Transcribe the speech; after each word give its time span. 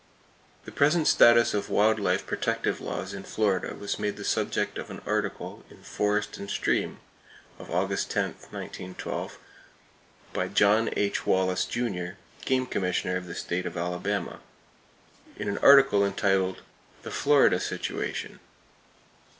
The 0.65 0.71
present 0.71 1.07
status 1.07 1.53
of 1.53 1.69
wild 1.69 1.99
life 1.99 2.25
protective 2.25 2.81
laws 2.81 3.13
in 3.13 3.21
Florida 3.21 3.75
was 3.75 3.99
made 3.99 4.17
the 4.17 4.23
subject 4.25 4.79
of 4.79 4.89
an 4.89 4.99
article 5.05 5.63
in 5.69 5.83
Forest 5.83 6.37
and 6.39 6.49
Stream 6.49 6.99
of 7.59 7.69
August 7.69 8.09
10, 8.09 8.29
1912, 8.49 9.37
by 10.33 10.47
John 10.47 10.89
H. 10.97 11.27
Wallace, 11.27 11.65
Jr., 11.65 12.13
Game 12.45 12.65
Commissioner 12.65 13.15
of 13.15 13.27
the 13.27 13.35
State 13.35 13.67
of 13.67 13.77
Alabama, 13.77 14.39
in 15.37 15.47
an 15.47 15.59
article 15.59 16.03
entitled 16.03 16.63
"The 17.03 17.11
Florida 17.11 17.59
Situation." 17.59 18.39